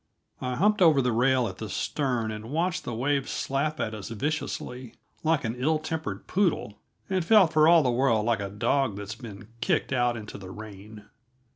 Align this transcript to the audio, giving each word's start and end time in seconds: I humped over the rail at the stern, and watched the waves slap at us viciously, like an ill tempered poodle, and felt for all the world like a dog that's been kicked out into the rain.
I 0.41 0.55
humped 0.55 0.81
over 0.81 0.99
the 0.99 1.11
rail 1.11 1.47
at 1.47 1.59
the 1.59 1.69
stern, 1.69 2.31
and 2.31 2.49
watched 2.49 2.85
the 2.85 2.93
waves 2.95 3.29
slap 3.29 3.79
at 3.79 3.93
us 3.93 4.09
viciously, 4.09 4.95
like 5.23 5.43
an 5.43 5.53
ill 5.55 5.77
tempered 5.77 6.25
poodle, 6.25 6.79
and 7.07 7.23
felt 7.23 7.53
for 7.53 7.67
all 7.67 7.83
the 7.83 7.91
world 7.91 8.25
like 8.25 8.39
a 8.39 8.49
dog 8.49 8.97
that's 8.97 9.13
been 9.13 9.49
kicked 9.61 9.93
out 9.93 10.17
into 10.17 10.39
the 10.39 10.49
rain. 10.49 11.05